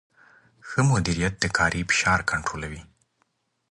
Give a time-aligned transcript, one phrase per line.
[0.67, 2.81] ښه مدیریت د کاري فشار کنټرولوي.